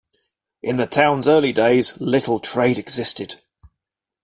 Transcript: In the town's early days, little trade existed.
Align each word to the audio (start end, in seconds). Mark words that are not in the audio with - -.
In 0.63 0.77
the 0.77 0.87
town's 0.87 1.27
early 1.27 1.51
days, 1.53 1.95
little 2.01 2.39
trade 2.39 2.79
existed. 2.79 3.39